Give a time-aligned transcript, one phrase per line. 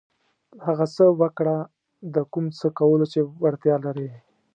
[0.65, 1.57] هغه څه وکړه
[2.15, 4.09] د کوم څه کولو چې وړتیا لرئ.